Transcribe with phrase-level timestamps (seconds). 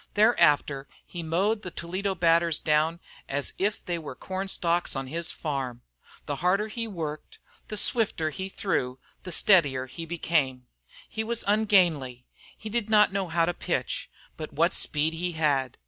[0.15, 5.29] Thereafter he mowed the Toledo batters down as if they had been cornstalks on his
[5.31, 5.83] farm.
[6.25, 10.65] The harder he worked, the swifter he threw, the steadier he became.
[11.07, 12.25] He was ungainly,
[12.57, 15.77] he did not know how to pitch, but what speed he had!